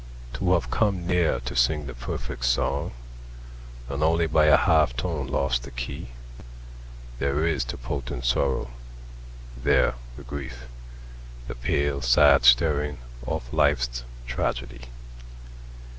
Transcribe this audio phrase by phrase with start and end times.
[0.33, 2.93] To have come near to sing the perfect song
[3.87, 6.07] And only by a half tone lost the key,
[7.19, 8.71] There is the potent sorrow,
[9.55, 10.65] there the grief,
[11.47, 14.81] The pale, sad staring of life's tragedy.